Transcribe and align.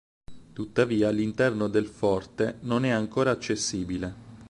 Tuttavia 0.53 1.11
l'interno 1.11 1.67
del 1.67 1.85
forte 1.85 2.57
non 2.61 2.85
è 2.85 2.89
ancora 2.89 3.29
accessibile. 3.29 4.39